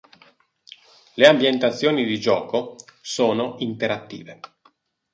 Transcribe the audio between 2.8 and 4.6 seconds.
sono interattive.